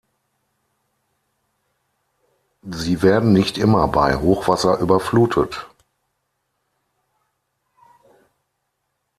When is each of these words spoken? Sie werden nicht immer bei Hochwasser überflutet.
Sie 2.63 3.03
werden 3.03 3.33
nicht 3.33 3.59
immer 3.59 3.87
bei 3.87 4.15
Hochwasser 4.15 4.79
überflutet. 4.79 5.67